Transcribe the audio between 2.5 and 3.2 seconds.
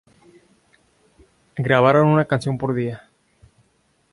por día.